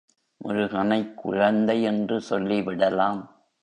முருகனைக் 0.37 1.17
குழந்தை 1.17 1.83
என்று 1.83 2.21
சொல்லிவிடலாம். 2.29 3.29